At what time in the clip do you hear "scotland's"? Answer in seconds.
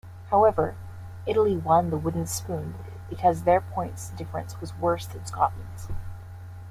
5.27-5.89